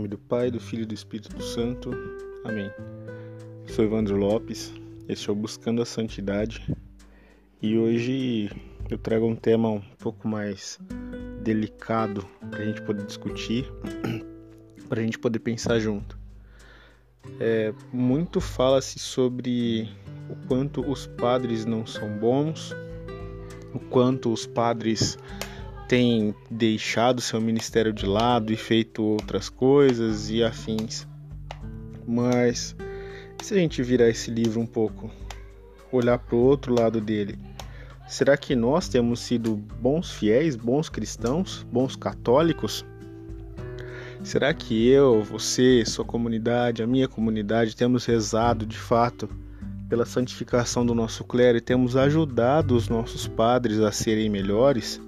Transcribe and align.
nome 0.00 0.08
do 0.08 0.16
Pai, 0.16 0.50
do 0.50 0.58
Filho 0.58 0.84
e 0.84 0.86
do 0.86 0.94
Espírito 0.94 1.42
Santo. 1.42 1.90
Amém. 2.42 2.70
Sou 3.66 3.84
Evandro 3.84 4.16
Lopes, 4.16 4.72
este 5.06 5.28
é 5.28 5.32
o 5.32 5.36
Buscando 5.36 5.82
a 5.82 5.84
Santidade 5.84 6.74
e 7.60 7.76
hoje 7.76 8.50
eu 8.88 8.96
trago 8.96 9.26
um 9.26 9.36
tema 9.36 9.68
um 9.68 9.82
pouco 9.98 10.26
mais 10.26 10.78
delicado 11.42 12.26
para 12.50 12.60
a 12.60 12.64
gente 12.64 12.80
poder 12.80 13.04
discutir, 13.04 13.70
para 14.88 15.00
a 15.00 15.04
gente 15.04 15.18
poder 15.18 15.40
pensar 15.40 15.78
junto. 15.78 16.18
É, 17.38 17.74
muito 17.92 18.40
fala-se 18.40 18.98
sobre 18.98 19.86
o 20.30 20.46
quanto 20.48 20.80
os 20.80 21.06
padres 21.06 21.66
não 21.66 21.84
são 21.84 22.08
bons, 22.16 22.74
o 23.74 23.78
quanto 23.78 24.32
os 24.32 24.46
padres 24.46 25.18
têm 25.90 26.32
deixado 26.48 27.20
seu 27.20 27.40
ministério 27.40 27.92
de 27.92 28.06
lado 28.06 28.52
e 28.52 28.56
feito 28.56 29.02
outras 29.02 29.48
coisas 29.48 30.30
e 30.30 30.40
afins. 30.40 31.04
Mas 32.06 32.76
se 33.42 33.54
a 33.54 33.56
gente 33.56 33.82
virar 33.82 34.08
esse 34.08 34.30
livro 34.30 34.60
um 34.60 34.66
pouco, 34.66 35.10
olhar 35.90 36.16
para 36.16 36.36
o 36.36 36.38
outro 36.38 36.72
lado 36.78 37.00
dele, 37.00 37.36
será 38.06 38.36
que 38.36 38.54
nós 38.54 38.88
temos 38.88 39.18
sido 39.18 39.56
bons 39.56 40.12
fiéis, 40.12 40.54
bons 40.54 40.88
cristãos, 40.88 41.66
bons 41.72 41.96
católicos? 41.96 42.86
Será 44.22 44.54
que 44.54 44.88
eu, 44.88 45.24
você, 45.24 45.84
sua 45.84 46.04
comunidade, 46.04 46.84
a 46.84 46.86
minha 46.86 47.08
comunidade 47.08 47.74
temos 47.74 48.06
rezado 48.06 48.64
de 48.64 48.78
fato 48.78 49.28
pela 49.88 50.06
santificação 50.06 50.86
do 50.86 50.94
nosso 50.94 51.24
clero 51.24 51.58
e 51.58 51.60
temos 51.60 51.96
ajudado 51.96 52.76
os 52.76 52.88
nossos 52.88 53.26
padres 53.26 53.80
a 53.80 53.90
serem 53.90 54.30
melhores? 54.30 55.00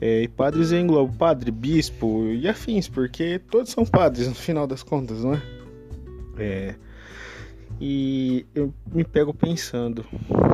É, 0.00 0.22
e 0.22 0.28
padres 0.28 0.72
englobo 0.72 1.14
padre, 1.14 1.50
bispo 1.50 2.24
e 2.28 2.48
afins, 2.48 2.88
porque 2.88 3.38
todos 3.38 3.70
são 3.70 3.84
padres 3.84 4.28
no 4.28 4.34
final 4.34 4.66
das 4.66 4.82
contas, 4.82 5.22
não 5.22 5.34
é? 5.34 5.42
é? 6.38 6.74
E 7.78 8.46
eu 8.54 8.72
me 8.92 9.04
pego 9.04 9.34
pensando: 9.34 10.04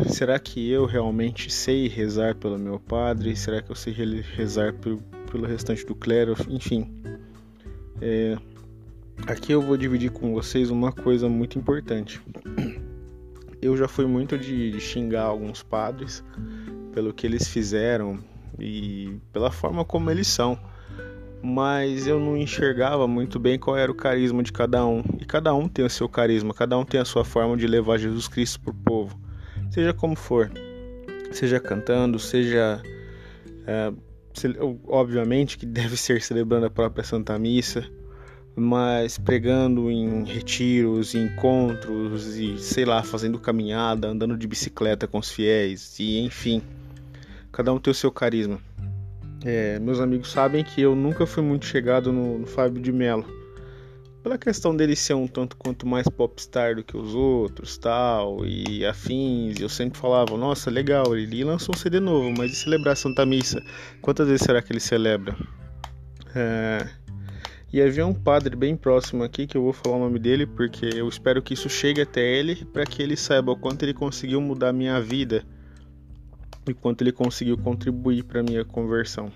será 0.09 0.39
que 0.39 0.69
eu 0.69 0.85
realmente 0.85 1.51
sei 1.51 1.89
rezar 1.89 2.35
pelo 2.35 2.59
meu 2.59 2.81
padre? 2.81 3.37
Será 3.37 3.63
que 3.63 3.71
eu 3.71 3.77
sei 3.77 3.93
rezar 3.93 4.75
pelo, 4.75 4.99
pelo 5.31 5.47
restante 5.47 5.87
do 5.87 5.95
clero? 5.95 6.37
Enfim, 6.49 6.89
é, 8.01 8.37
aqui 9.27 9.53
eu 9.53 9.63
vou 9.63 9.77
dividir 9.77 10.11
com 10.11 10.33
vocês 10.33 10.71
uma 10.71 10.93
coisa 10.93 11.29
muito 11.29 11.59
importante. 11.59 12.21
Eu 13.63 13.77
já 13.77 13.89
fui 13.89 14.07
muito 14.07 14.37
de 14.37 14.79
xingar 14.79 15.23
alguns 15.23 15.63
padres 15.63 16.23
pelo 16.93 17.13
que 17.13 17.27
eles 17.27 17.49
fizeram 17.49 18.19
e 18.59 19.19
pela 19.33 19.51
forma 19.51 19.85
como 19.85 20.11
eles 20.11 20.27
são, 20.27 20.59
mas 21.43 22.07
eu 22.07 22.19
não 22.19 22.37
enxergava 22.37 23.07
muito 23.07 23.39
bem 23.39 23.59
qual 23.59 23.77
era 23.77 23.91
o 23.91 23.95
carisma 23.95 24.43
de 24.43 24.53
cada 24.53 24.85
um. 24.87 25.03
E 25.21 25.25
cada 25.25 25.55
um 25.55 25.69
tem 25.69 25.85
o 25.85 25.91
seu 25.91 26.09
carisma, 26.09 26.53
cada 26.55 26.77
um 26.79 26.85
tem 26.85 27.01
a 27.01 27.05
sua 27.05 27.25
forma 27.25 27.57
de 27.57 27.67
levar 27.67 27.99
Jesus 27.99 28.29
Cristo 28.29 28.61
para 28.61 28.71
o 28.71 28.75
povo, 28.75 29.19
seja 29.71 29.93
como 29.93 30.17
for, 30.17 30.51
seja 31.33 31.61
cantando, 31.61 32.19
seja 32.19 32.83
é, 33.67 33.93
obviamente 34.87 35.57
que 35.57 35.67
deve 35.67 35.97
ser 35.97 36.21
celebrando 36.21 36.67
a 36.67 36.71
própria 36.71 37.05
Santa 37.05 37.39
Missa, 37.39 37.85
mas 38.55 39.19
pregando 39.19 39.91
em 39.91 40.25
retiros, 40.25 41.15
em 41.15 41.25
encontros 41.25 42.37
e 42.37 42.59
sei 42.59 42.85
lá, 42.85 43.03
fazendo 43.03 43.39
caminhada, 43.39 44.09
andando 44.09 44.37
de 44.37 44.47
bicicleta 44.47 45.07
com 45.07 45.19
os 45.19 45.31
fiéis 45.31 45.99
e 46.01 46.19
enfim. 46.21 46.63
Cada 47.57 47.73
um 47.73 47.79
tem 47.79 47.91
o 47.91 47.95
seu 47.95 48.13
carisma. 48.13 48.61
É, 49.43 49.79
meus 49.79 49.99
amigos 49.99 50.31
sabem 50.31 50.63
que 50.63 50.83
eu 50.83 50.95
nunca 50.95 51.25
fui 51.25 51.43
muito 51.43 51.65
chegado 51.65 52.13
no, 52.13 52.41
no 52.41 52.47
Fábio 52.47 52.83
de 52.83 52.93
Mello. 52.93 53.25
Pela 54.23 54.37
questão 54.37 54.77
dele 54.77 54.95
ser 54.95 55.15
um 55.15 55.27
tanto 55.27 55.57
quanto 55.57 55.87
mais 55.87 56.07
popstar 56.07 56.77
do 56.77 56.85
que 56.85 56.95
os 56.99 57.15
outros, 57.15 57.79
tal, 57.79 58.45
e 58.45 58.85
afins, 58.85 59.59
eu 59.59 59.71
sempre 59.71 59.99
falava, 59.99 60.37
nossa, 60.37 60.71
legal, 60.71 61.17
ele 61.17 61.43
lançou 61.45 61.75
um 61.75 61.79
CD 61.79 61.99
novo, 61.99 62.31
mas 62.37 62.53
e 62.53 62.57
celebrar 62.57 62.95
Santa 62.95 63.25
Missa? 63.25 63.63
Quantas 64.03 64.29
vezes 64.29 64.43
será 64.45 64.61
que 64.61 64.71
ele 64.71 64.81
celebra? 64.81 65.35
É... 66.35 66.87
E 67.73 67.81
havia 67.81 68.07
um 68.07 68.13
padre 68.13 68.55
bem 68.55 68.77
próximo 68.77 69.25
aqui, 69.25 69.47
que 69.47 69.57
eu 69.57 69.63
vou 69.63 69.73
falar 69.73 69.97
o 69.97 70.01
nome 70.01 70.19
dele, 70.19 70.47
porque 70.47 70.91
eu 70.95 71.09
espero 71.09 71.41
que 71.41 71.55
isso 71.55 71.71
chegue 71.71 72.03
até 72.03 72.21
ele, 72.21 72.67
para 72.67 72.85
que 72.85 73.03
ele 73.03 73.17
saiba 73.17 73.51
o 73.51 73.57
quanto 73.57 73.83
ele 73.83 73.95
conseguiu 73.95 74.43
mudar 74.43 74.69
a 74.69 74.75
minha 74.75 75.01
vida 75.01 75.43
e 76.71 76.75
quanto 76.75 77.03
ele 77.03 77.13
conseguiu 77.13 77.57
contribuir 77.57 78.25
para 78.25 78.43
minha 78.43 78.65
conversão. 78.65 79.31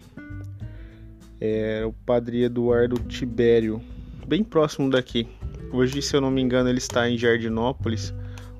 É 1.40 1.84
o 1.86 1.92
padre 1.92 2.42
Eduardo 2.42 2.98
Tibério, 3.08 3.80
bem 4.26 4.44
próximo 4.44 4.90
daqui. 4.90 5.28
Hoje, 5.72 6.02
se 6.02 6.14
eu 6.16 6.20
não 6.20 6.30
me 6.30 6.42
engano, 6.42 6.68
ele 6.68 6.78
está 6.78 7.08
em 7.08 7.16
Jardinópolis 7.16 8.12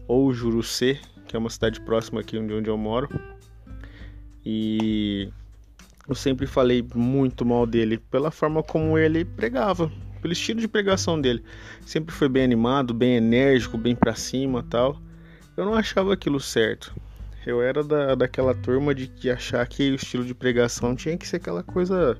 ou 0.07 0.33
Jurucê, 0.33 0.99
que 1.27 1.37
é 1.37 1.39
uma 1.39 1.51
cidade 1.51 1.81
próxima 1.81 2.21
aqui 2.21 2.39
de 2.39 2.55
onde 2.55 2.71
eu 2.71 2.79
moro. 2.79 3.09
E 4.45 5.29
eu 6.09 6.15
sempre 6.15 6.47
falei 6.47 6.85
muito 6.95 7.45
mal 7.45 7.67
dele 7.67 7.99
pela 7.99 8.31
forma 8.31 8.63
como 8.63 8.97
ele 8.97 9.25
pregava, 9.25 9.93
pelo 10.21 10.33
estilo 10.33 10.61
de 10.61 10.69
pregação 10.69 11.21
dele. 11.21 11.45
Sempre 11.85 12.15
foi 12.15 12.29
bem 12.29 12.45
animado, 12.45 12.95
bem 12.95 13.17
enérgico, 13.17 13.77
bem 13.77 13.95
para 13.95 14.15
cima, 14.15 14.63
tal. 14.63 15.01
Eu 15.57 15.65
não 15.65 15.75
achava 15.75 16.13
aquilo 16.15 16.41
certo. 16.41 16.95
Eu 17.47 17.63
era 17.63 17.83
da, 17.83 18.15
daquela 18.15 18.55
turma 18.55 18.95
de, 18.95 19.09
de 19.09 19.31
achar 19.31 19.67
que 19.67 19.91
o 19.91 19.95
estilo 19.95 20.25
de 20.25 20.35
pregação 20.35 20.95
tinha 20.95 21.17
que 21.17 21.27
ser 21.27 21.37
aquela 21.37 21.63
coisa 21.63 22.19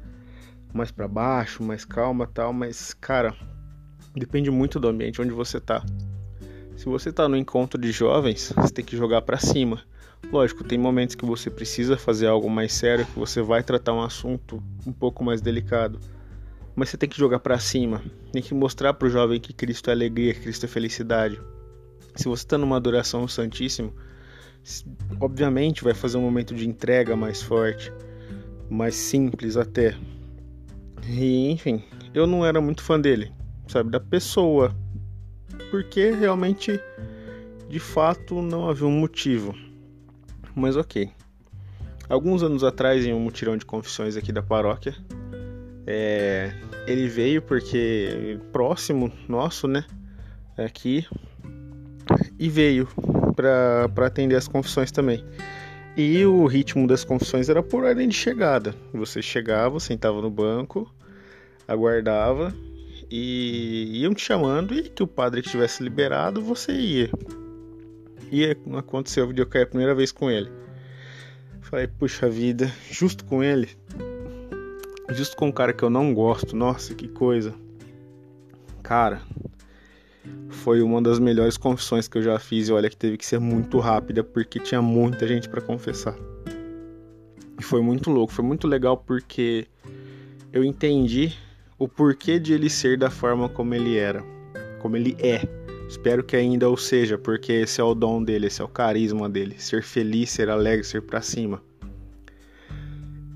mais 0.73 0.91
para 0.91 1.07
baixo, 1.07 1.63
mais 1.63 1.85
calma 1.85 2.27
tal, 2.27 2.53
mas 2.53 2.95
cara, 2.95 3.35
depende 4.15 4.51
muito 4.51 4.81
do 4.81 4.89
ambiente 4.89 5.21
onde 5.21 5.33
você 5.33 5.61
tá. 5.61 5.85
Se 6.77 6.87
você 6.87 7.13
tá 7.13 7.29
no 7.29 7.37
encontro 7.37 7.79
de 7.79 7.93
jovens, 7.93 8.55
você 8.57 8.73
tem 8.73 8.85
que 8.85 8.97
jogar 8.97 9.21
para 9.23 9.37
cima. 9.37 9.83
Lógico, 10.33 10.65
tem 10.65 10.79
momentos 10.79 11.15
que 11.15 11.27
você 11.27 11.51
precisa 11.51 11.97
fazer 11.97 12.27
algo 12.27 12.49
mais 12.49 12.73
sério, 12.73 13.05
que 13.05 13.19
você 13.19 13.43
vai 13.43 13.63
tratar 13.63 13.93
um 13.93 14.03
assunto 14.03 14.63
um 14.87 14.93
pouco 14.93 15.23
mais 15.23 15.43
delicado. 15.43 16.01
Mas 16.75 16.89
você 16.89 16.97
tem 16.97 17.09
que 17.09 17.19
jogar 17.19 17.41
para 17.41 17.59
cima. 17.59 18.03
Tem 18.33 18.41
que 18.41 18.55
mostrar 18.55 18.95
pro 18.95 19.11
jovem 19.11 19.39
que 19.39 19.53
Cristo 19.53 19.91
é 19.91 19.93
alegria, 19.93 20.33
que 20.33 20.41
Cristo 20.41 20.65
é 20.65 20.69
felicidade. 20.69 21.39
Se 22.15 22.27
você 22.27 22.45
está 22.45 22.57
numa 22.57 22.77
adoração 22.77 23.29
Santíssimo, 23.29 23.93
obviamente 25.21 25.85
vai 25.85 25.95
fazer 25.95 26.19
um 26.19 26.23
momento 26.23 26.55
de 26.55 26.69
entrega 26.69 27.17
mais 27.17 27.43
forte, 27.43 27.93
mais 28.69 28.95
simples 28.95 29.57
até. 29.57 29.97
E 31.09 31.51
enfim, 31.51 31.83
eu 32.15 32.27
não 32.27 32.45
era 32.45 32.61
muito 32.61 32.83
fã 32.83 33.01
dele, 33.01 33.33
sabe, 33.67 33.91
da 33.91 34.01
pessoa, 34.01 34.75
porque 35.71 36.11
realmente, 36.11 36.81
de 37.69 37.79
fato, 37.79 38.41
não 38.43 38.69
havia 38.69 38.87
um 38.87 38.99
motivo. 38.99 39.55
Mas 40.55 40.77
ok. 40.77 41.11
Alguns 42.09 42.43
anos 42.43 42.65
atrás, 42.65 43.07
em 43.07 43.13
um 43.13 43.21
mutirão 43.21 43.57
de 43.57 43.65
confissões 43.65 44.17
aqui 44.17 44.33
da 44.33 44.43
paróquia, 44.43 44.97
é, 45.87 46.53
ele 46.87 47.09
veio 47.09 47.41
porque 47.41 48.39
próximo 48.53 49.13
nosso, 49.29 49.69
né, 49.69 49.85
aqui, 50.59 51.07
e 52.39 52.49
veio 52.49 52.89
para 53.43 54.07
atender 54.07 54.37
as 54.37 54.49
confissões 54.49 54.91
também. 54.91 55.25
E 55.97 56.25
o 56.25 56.47
ritmo 56.47 56.87
das 56.87 57.05
confissões 57.05 57.49
era 57.49 57.63
por 57.63 57.85
ordem 57.85 58.09
de 58.09 58.15
chegada. 58.15 58.75
Você 58.93 59.21
chegava, 59.21 59.81
sentava 59.81 60.23
no 60.23 60.31
banco, 60.31 60.93
aguardava 61.67 62.55
e 63.11 64.01
iam 64.01 64.15
te 64.15 64.23
chamando 64.23 64.75
e 64.75 64.89
que 64.89 65.03
o 65.03 65.07
padre 65.07 65.43
tivesse 65.43 65.83
liberado, 65.83 66.41
você 66.41 66.73
ia. 66.73 67.11
E 68.31 68.57
aconteceu 68.79 69.25
eu 69.25 69.63
a 69.63 69.67
primeira 69.67 69.95
vez 69.95 70.13
com 70.13 70.31
ele. 70.31 70.51
Falei, 71.63 71.87
puxa 71.87 72.29
vida, 72.29 72.71
justo 72.91 73.25
com 73.25 73.43
ele, 73.43 73.69
justo 75.11 75.37
com 75.37 75.49
um 75.49 75.53
cara 75.53 75.73
que 75.73 75.83
eu 75.83 75.91
não 75.91 76.15
gosto, 76.15 76.57
nossa, 76.57 76.95
que 76.95 77.07
coisa. 77.09 77.55
Cara, 78.83 79.23
foi 80.49 80.83
uma 80.83 81.01
das 81.01 81.19
melhores 81.19 81.57
confissões 81.57 82.09
que 82.09 82.19
eu 82.19 82.23
já 82.23 82.39
fiz 82.39 82.69
e 82.69 82.73
olha 82.73 82.91
que 82.91 82.97
teve 82.97 83.17
que 83.17 83.25
ser 83.25 83.39
muito 83.39 83.79
rápida 83.79 84.23
porque 84.23 84.59
tinha 84.59 84.83
muita 84.83 85.27
gente 85.27 85.49
para 85.49 85.61
confessar. 85.61 86.17
E 87.59 87.63
foi 87.63 87.83
muito 87.83 88.11
louco, 88.11 88.33
foi 88.33 88.45
muito 88.45 88.67
legal 88.67 88.97
porque 88.97 89.67
eu 90.53 90.65
entendi 90.65 91.33
o 91.79 91.89
porquê 91.89 92.39
de 92.39 92.53
ele 92.53 92.69
ser 92.69 92.99
da 92.99 93.11
forma 93.11 93.49
como 93.49 93.75
ele 93.75 93.97
era, 93.97 94.23
como 94.81 94.97
ele 94.97 95.17
é. 95.19 95.41
Espero 95.89 96.23
que 96.23 96.37
ainda 96.37 96.69
o 96.71 96.77
seja, 96.77 97.19
porque 97.19 97.53
esse 97.53 97.81
é 97.81 97.85
o 97.85 97.95
dom 97.95 98.23
dele, 98.23 98.47
esse 98.47 98.61
é 98.61 98.65
o 98.65 98.69
carisma 98.69 99.29
dele, 99.29 99.57
ser 99.59 99.83
feliz, 99.83 100.31
ser 100.31 100.49
alegre, 100.49 100.85
ser 100.85 101.03
para 101.03 101.21
cima. 101.21 101.63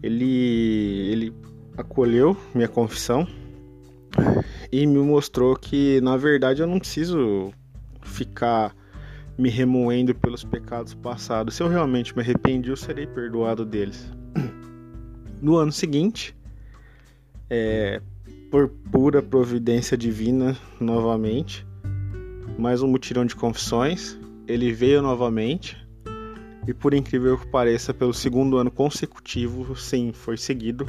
Ele 0.02 1.08
ele 1.10 1.32
acolheu 1.76 2.36
minha 2.54 2.68
confissão, 2.68 3.26
e 4.74 4.88
me 4.88 4.98
mostrou 4.98 5.54
que 5.54 6.00
na 6.00 6.16
verdade 6.16 6.60
eu 6.60 6.66
não 6.66 6.80
preciso 6.80 7.52
ficar 8.02 8.74
me 9.38 9.48
remoendo 9.48 10.12
pelos 10.16 10.42
pecados 10.42 10.94
passados. 10.94 11.54
Se 11.54 11.62
eu 11.62 11.68
realmente 11.68 12.12
me 12.16 12.20
arrependi, 12.20 12.70
eu 12.70 12.76
serei 12.76 13.06
perdoado 13.06 13.64
deles. 13.64 14.12
No 15.40 15.56
ano 15.56 15.70
seguinte, 15.70 16.34
é, 17.50 18.00
por 18.50 18.68
pura 18.90 19.22
providência 19.22 19.96
divina 19.96 20.56
novamente. 20.80 21.66
Mais 22.58 22.82
um 22.82 22.88
mutirão 22.88 23.26
de 23.26 23.36
confissões. 23.36 24.18
Ele 24.48 24.72
veio 24.72 25.02
novamente. 25.02 25.76
E 26.66 26.72
por 26.72 26.94
incrível 26.94 27.36
que 27.36 27.46
pareça, 27.46 27.92
pelo 27.92 28.14
segundo 28.14 28.56
ano 28.56 28.70
consecutivo, 28.70 29.76
sim, 29.76 30.12
foi 30.12 30.38
seguido. 30.38 30.86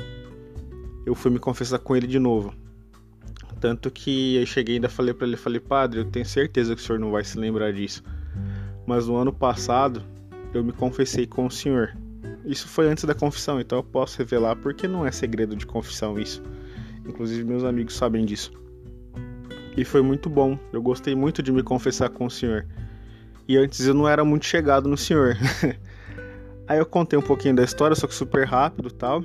Eu 1.05 1.13
fui 1.13 1.29
me 1.29 1.37
confessar 1.37 1.79
com 1.79 1.95
ele 1.95 2.07
de 2.07 2.17
novo. 2.17 2.64
Tanto 3.65 3.89
que 3.89 4.35
eu 4.35 4.45
cheguei 4.45 4.75
e 4.75 4.77
ainda 4.77 4.87
falei 4.87 5.11
para 5.11 5.25
ele, 5.25 5.35
falei, 5.35 5.59
padre, 5.59 5.99
eu 5.99 6.05
tenho 6.05 6.23
certeza 6.23 6.75
que 6.75 6.81
o 6.83 6.85
senhor 6.85 6.99
não 6.99 7.09
vai 7.09 7.23
se 7.23 7.35
lembrar 7.35 7.73
disso. 7.73 8.03
Mas 8.85 9.07
no 9.07 9.15
ano 9.15 9.33
passado 9.33 10.03
eu 10.53 10.63
me 10.63 10.71
confessei 10.71 11.25
com 11.25 11.47
o 11.47 11.49
senhor. 11.49 11.97
Isso 12.45 12.67
foi 12.67 12.87
antes 12.87 13.05
da 13.05 13.15
confissão, 13.15 13.59
então 13.59 13.79
eu 13.79 13.83
posso 13.83 14.19
revelar 14.19 14.55
porque 14.55 14.87
não 14.87 15.03
é 15.03 15.11
segredo 15.11 15.55
de 15.55 15.65
confissão 15.65 16.19
isso. 16.19 16.43
Inclusive 17.07 17.43
meus 17.43 17.63
amigos 17.63 17.95
sabem 17.95 18.23
disso. 18.23 18.51
E 19.75 19.83
foi 19.83 20.03
muito 20.03 20.29
bom. 20.29 20.59
Eu 20.71 20.79
gostei 20.79 21.15
muito 21.15 21.41
de 21.41 21.51
me 21.51 21.63
confessar 21.63 22.09
com 22.09 22.27
o 22.27 22.29
senhor. 22.29 22.67
E 23.47 23.57
antes 23.57 23.87
eu 23.87 23.95
não 23.95 24.07
era 24.07 24.23
muito 24.23 24.45
chegado 24.45 24.87
no 24.87 24.95
senhor. 24.95 25.35
Aí 26.69 26.77
eu 26.77 26.85
contei 26.85 27.17
um 27.17 27.23
pouquinho 27.23 27.55
da 27.55 27.63
história, 27.63 27.95
só 27.95 28.05
que 28.05 28.13
super 28.13 28.45
rápido, 28.45 28.91
tal. 28.91 29.23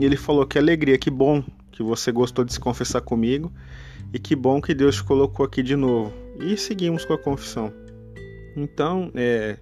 E 0.00 0.04
ele 0.04 0.16
falou 0.16 0.44
que 0.44 0.58
alegria, 0.58 0.98
que 0.98 1.10
bom 1.10 1.44
que 1.70 1.82
você 1.82 2.10
gostou 2.10 2.44
de 2.44 2.52
se 2.52 2.60
confessar 2.60 3.00
comigo 3.00 3.52
e 4.12 4.18
que 4.18 4.34
bom 4.34 4.60
que 4.60 4.74
Deus 4.74 4.96
te 4.96 5.04
colocou 5.04 5.44
aqui 5.44 5.62
de 5.62 5.76
novo. 5.76 6.12
E 6.40 6.56
seguimos 6.56 7.04
com 7.04 7.12
a 7.12 7.18
confissão. 7.18 7.72
Então, 8.56 9.10
é, 9.14 9.58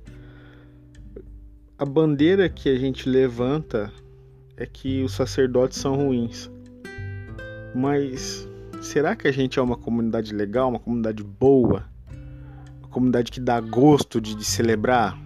a 1.78 1.84
bandeira 1.84 2.48
que 2.48 2.68
a 2.68 2.78
gente 2.78 3.08
levanta 3.08 3.92
é 4.56 4.64
que 4.64 5.02
os 5.02 5.12
sacerdotes 5.12 5.78
são 5.78 5.94
ruins. 5.96 6.50
Mas 7.74 8.48
será 8.80 9.14
que 9.14 9.28
a 9.28 9.32
gente 9.32 9.58
é 9.58 9.62
uma 9.62 9.76
comunidade 9.76 10.34
legal, 10.34 10.70
uma 10.70 10.78
comunidade 10.78 11.22
boa? 11.22 11.84
Uma 12.78 12.88
comunidade 12.88 13.30
que 13.30 13.40
dá 13.40 13.60
gosto 13.60 14.20
de, 14.20 14.34
de 14.34 14.44
celebrar? 14.44 15.18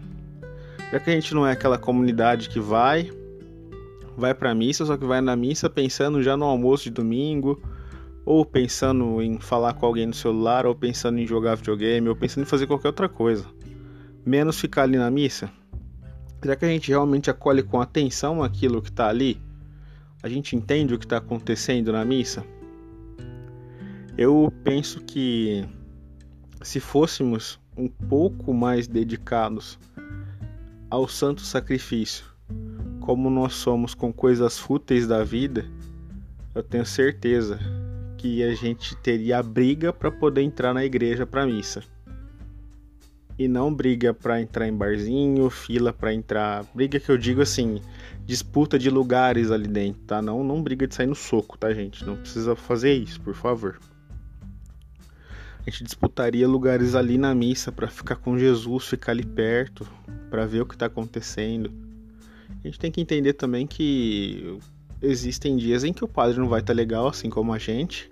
Será 0.88 0.98
que 0.98 1.10
a 1.10 1.12
gente 1.12 1.34
não 1.34 1.46
é 1.46 1.52
aquela 1.52 1.78
comunidade 1.78 2.48
que 2.48 2.58
vai, 2.58 3.12
vai 4.20 4.34
para 4.34 4.54
missa, 4.54 4.84
só 4.84 4.96
que 4.96 5.04
vai 5.04 5.20
na 5.20 5.34
missa 5.34 5.68
pensando 5.68 6.22
já 6.22 6.36
no 6.36 6.44
almoço 6.44 6.84
de 6.84 6.90
domingo, 6.90 7.60
ou 8.24 8.44
pensando 8.44 9.20
em 9.22 9.40
falar 9.40 9.74
com 9.74 9.86
alguém 9.86 10.06
no 10.06 10.14
celular, 10.14 10.66
ou 10.66 10.74
pensando 10.74 11.18
em 11.18 11.26
jogar 11.26 11.56
videogame, 11.56 12.08
ou 12.08 12.14
pensando 12.14 12.44
em 12.44 12.46
fazer 12.46 12.66
qualquer 12.66 12.88
outra 12.88 13.08
coisa. 13.08 13.44
Menos 14.24 14.60
ficar 14.60 14.82
ali 14.82 14.98
na 14.98 15.10
missa? 15.10 15.50
Será 16.40 16.54
que 16.54 16.64
a 16.64 16.68
gente 16.68 16.88
realmente 16.90 17.30
acolhe 17.30 17.62
com 17.62 17.80
atenção 17.80 18.42
aquilo 18.42 18.80
que 18.80 18.90
está 18.90 19.08
ali? 19.08 19.40
A 20.22 20.28
gente 20.28 20.54
entende 20.54 20.94
o 20.94 20.98
que 20.98 21.06
está 21.06 21.16
acontecendo 21.16 21.90
na 21.92 22.04
missa? 22.04 22.44
Eu 24.16 24.52
penso 24.62 25.00
que 25.00 25.66
se 26.62 26.78
fôssemos 26.78 27.58
um 27.76 27.88
pouco 27.88 28.52
mais 28.52 28.86
dedicados 28.86 29.78
ao 30.90 31.08
santo 31.08 31.40
sacrifício, 31.40 32.24
como 33.10 33.28
nós 33.28 33.54
somos 33.54 33.92
com 33.92 34.12
coisas 34.12 34.56
fúteis 34.56 35.04
da 35.04 35.24
vida, 35.24 35.66
eu 36.54 36.62
tenho 36.62 36.86
certeza 36.86 37.58
que 38.16 38.40
a 38.40 38.54
gente 38.54 38.94
teria 38.98 39.42
briga 39.42 39.92
para 39.92 40.12
poder 40.12 40.42
entrar 40.42 40.72
na 40.72 40.84
igreja 40.84 41.26
para 41.26 41.44
missa 41.44 41.82
e 43.36 43.48
não 43.48 43.74
briga 43.74 44.14
para 44.14 44.40
entrar 44.40 44.68
em 44.68 44.72
barzinho, 44.72 45.50
fila 45.50 45.92
para 45.92 46.14
entrar, 46.14 46.64
briga 46.72 47.00
que 47.00 47.10
eu 47.10 47.18
digo 47.18 47.42
assim, 47.42 47.82
disputa 48.24 48.78
de 48.78 48.88
lugares 48.88 49.50
ali 49.50 49.66
dentro, 49.66 50.02
tá? 50.02 50.22
Não, 50.22 50.44
não 50.44 50.62
briga 50.62 50.86
de 50.86 50.94
sair 50.94 51.08
no 51.08 51.16
soco, 51.16 51.58
tá, 51.58 51.74
gente? 51.74 52.04
Não 52.06 52.14
precisa 52.14 52.54
fazer 52.54 52.92
isso, 52.92 53.20
por 53.20 53.34
favor. 53.34 53.80
A 55.66 55.68
gente 55.68 55.82
disputaria 55.82 56.46
lugares 56.46 56.94
ali 56.94 57.18
na 57.18 57.34
missa 57.34 57.72
para 57.72 57.88
ficar 57.88 58.14
com 58.14 58.38
Jesus, 58.38 58.86
ficar 58.86 59.10
ali 59.10 59.26
perto, 59.26 59.84
para 60.30 60.46
ver 60.46 60.60
o 60.60 60.66
que 60.66 60.76
está 60.76 60.86
acontecendo. 60.86 61.89
A 62.62 62.68
gente 62.68 62.78
tem 62.78 62.90
que 62.90 63.00
entender 63.00 63.32
também 63.32 63.66
que 63.66 64.58
existem 65.00 65.56
dias 65.56 65.82
em 65.82 65.92
que 65.92 66.04
o 66.04 66.08
padre 66.08 66.38
não 66.38 66.48
vai 66.48 66.60
estar 66.60 66.74
tá 66.74 66.76
legal, 66.76 67.08
assim 67.08 67.30
como 67.30 67.52
a 67.52 67.58
gente. 67.58 68.10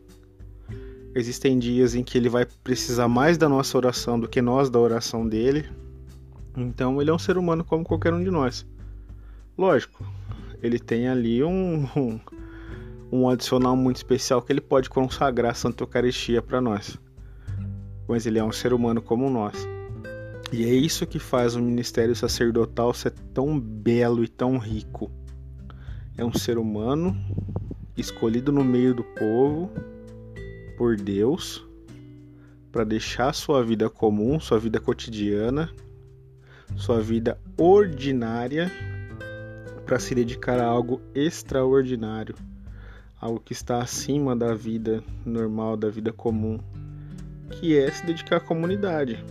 Existem 1.15 1.59
dias 1.59 1.95
em 1.95 2.03
que 2.03 2.17
ele 2.17 2.29
vai 2.29 2.47
precisar 2.65 3.09
mais 3.09 3.37
da 3.37 3.49
nossa 3.49 3.77
oração 3.77 4.19
do 4.19 4.29
que 4.29 4.41
nós 4.41 4.71
da 4.71 4.79
oração 4.79 5.27
dele. 5.27 5.69
Então 6.57 7.01
ele 7.01 7.11
é 7.11 7.15
um 7.15 7.19
ser 7.19 7.37
humano 7.37 7.63
como 7.65 7.85
qualquer 7.85 8.13
um 8.13 8.23
de 8.23 8.31
nós. 8.31 8.67
Lógico, 9.57 10.07
ele 10.63 10.79
tem 10.79 11.09
ali 11.09 11.43
um, 11.43 11.87
um, 11.97 12.21
um 13.13 13.29
adicional 13.29 13.77
muito 13.77 13.97
especial 13.97 14.41
que 14.41 14.53
ele 14.53 14.61
pode 14.61 14.89
consagrar 14.89 15.53
a 15.53 15.55
Santa 15.55 15.83
Eucaristia 15.83 16.41
para 16.41 16.61
nós. 16.61 16.99
Mas 18.09 18.25
ele 18.25 18.39
é 18.39 18.45
um 18.45 18.53
ser 18.53 18.73
humano 18.73 19.03
como 19.03 19.29
nós. 19.29 19.78
E 20.51 20.65
é 20.65 20.73
isso 20.73 21.07
que 21.07 21.19
faz 21.19 21.55
o 21.55 21.61
ministério 21.61 22.17
sacerdotal 22.17 22.95
ser 22.95 23.11
tão 23.35 23.61
belo 23.61 24.25
e 24.25 24.29
tão 24.29 24.57
rico. 24.57 25.11
É 26.17 26.25
um 26.25 26.33
ser 26.33 26.57
humano 26.57 27.15
escolhido 27.97 28.51
no 28.51 28.65
meio 28.65 28.95
do 28.95 29.05
povo 29.05 29.71
por 30.79 30.97
Deus 30.97 31.65
para 32.73 32.85
deixar 32.85 33.35
sua 33.35 33.63
vida 33.63 33.91
comum, 33.91 34.41
sua 34.41 34.59
vida 34.59 34.81
cotidiana, 34.81 35.71
sua 36.77 37.01
vida 37.01 37.39
ordinária 37.59 38.71
para 39.85 39.99
se 39.99 40.15
dedicar 40.15 40.59
a 40.61 40.67
algo 40.67 41.01
extraordinário, 41.15 42.35
algo 43.21 43.41
que 43.41 43.53
está 43.53 43.83
acima 43.83 44.35
da 44.35 44.55
vida 44.55 45.03
normal, 45.27 45.77
da 45.77 45.91
vida 45.91 46.13
comum, 46.13 46.59
que 47.51 47.77
é 47.77 47.91
se 47.91 48.05
dedicar 48.07 48.37
à 48.37 48.41
comunidade, 48.41 49.25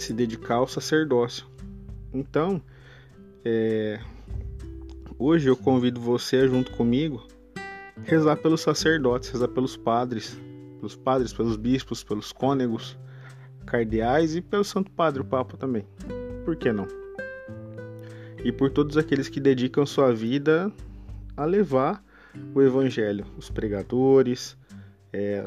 se 0.00 0.12
dedicar 0.12 0.56
ao 0.56 0.66
sacerdócio. 0.66 1.46
Então, 2.12 2.60
é, 3.44 4.00
hoje 5.18 5.48
eu 5.48 5.56
convido 5.56 6.00
você 6.00 6.48
junto 6.48 6.72
comigo 6.72 7.26
rezar 8.04 8.36
pelos 8.36 8.60
sacerdotes, 8.60 9.30
rezar 9.30 9.48
pelos 9.48 9.76
padres, 9.76 10.40
pelos 10.78 10.96
padres, 10.96 11.32
pelos 11.32 11.56
bispos, 11.56 12.02
pelos 12.02 12.32
cônegos, 12.32 12.98
cardeais 13.66 14.34
e 14.34 14.40
pelo 14.40 14.64
Santo 14.64 14.90
Padre, 14.90 15.20
o 15.22 15.24
Papa 15.24 15.56
também. 15.56 15.86
Por 16.44 16.56
que 16.56 16.72
não? 16.72 16.86
E 18.42 18.50
por 18.50 18.70
todos 18.70 18.96
aqueles 18.96 19.28
que 19.28 19.38
dedicam 19.38 19.84
sua 19.84 20.12
vida 20.14 20.72
a 21.36 21.44
levar 21.44 22.02
o 22.54 22.62
Evangelho, 22.62 23.26
os 23.36 23.50
pregadores, 23.50 24.56
é, 25.12 25.44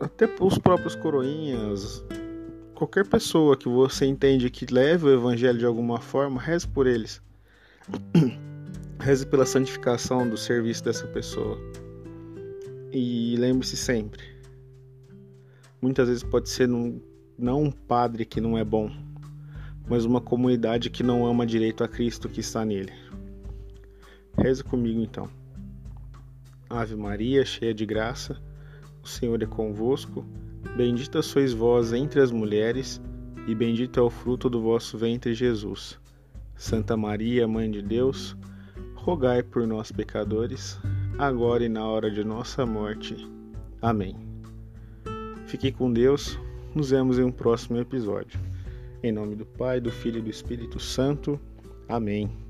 até 0.00 0.28
os 0.40 0.58
próprios 0.58 0.94
coroinhas, 0.96 2.04
qualquer 2.74 3.06
pessoa 3.06 3.56
que 3.56 3.68
você 3.68 4.04
entende 4.04 4.50
que 4.50 4.66
leve 4.72 5.06
o 5.06 5.14
Evangelho 5.14 5.58
de 5.58 5.64
alguma 5.64 6.00
forma, 6.00 6.40
reze 6.40 6.66
por 6.66 6.86
eles. 6.86 7.22
Reze 8.98 9.26
pela 9.26 9.44
santificação 9.44 10.26
do 10.26 10.36
serviço 10.36 10.82
dessa 10.84 11.06
pessoa. 11.08 11.58
E 12.90 13.36
lembre-se 13.36 13.76
sempre: 13.76 14.22
muitas 15.82 16.08
vezes 16.08 16.22
pode 16.22 16.48
ser 16.48 16.66
num, 16.68 17.02
não 17.36 17.64
um 17.64 17.70
padre 17.70 18.24
que 18.24 18.40
não 18.40 18.56
é 18.56 18.64
bom, 18.64 18.90
mas 19.86 20.04
uma 20.04 20.20
comunidade 20.20 20.88
que 20.88 21.02
não 21.02 21.26
ama 21.26 21.44
direito 21.44 21.84
a 21.84 21.88
Cristo 21.88 22.28
que 22.28 22.40
está 22.40 22.64
nele. 22.64 22.92
Reze 24.38 24.64
comigo 24.64 25.00
então. 25.00 25.28
Ave 26.70 26.96
Maria, 26.96 27.44
cheia 27.44 27.74
de 27.74 27.84
graça, 27.84 28.40
o 29.02 29.08
Senhor 29.08 29.42
é 29.42 29.46
convosco. 29.46 30.24
Bendita 30.76 31.22
sois 31.22 31.52
vós 31.52 31.92
entre 31.92 32.20
as 32.20 32.30
mulheres, 32.30 33.00
e 33.46 33.54
bendito 33.54 34.00
é 34.00 34.02
o 34.02 34.10
fruto 34.10 34.50
do 34.50 34.60
vosso 34.60 34.98
ventre, 34.98 35.34
Jesus. 35.34 35.98
Santa 36.56 36.96
Maria, 36.96 37.46
Mãe 37.46 37.70
de 37.70 37.82
Deus, 37.82 38.36
rogai 38.94 39.42
por 39.42 39.66
nós, 39.66 39.92
pecadores, 39.92 40.78
agora 41.18 41.64
e 41.64 41.68
na 41.68 41.86
hora 41.86 42.10
de 42.10 42.24
nossa 42.24 42.64
morte. 42.66 43.16
Amém. 43.80 44.16
Fique 45.46 45.70
com 45.70 45.92
Deus, 45.92 46.38
nos 46.74 46.90
vemos 46.90 47.18
em 47.18 47.22
um 47.22 47.32
próximo 47.32 47.78
episódio. 47.78 48.40
Em 49.02 49.12
nome 49.12 49.36
do 49.36 49.44
Pai, 49.44 49.80
do 49.80 49.92
Filho 49.92 50.18
e 50.18 50.22
do 50.22 50.30
Espírito 50.30 50.80
Santo. 50.80 51.38
Amém. 51.88 52.43